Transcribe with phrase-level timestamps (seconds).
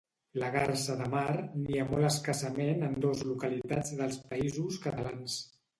[0.43, 1.35] La garsa de mar
[1.67, 5.43] nia molt escassament en dos localitats dels Països Catalans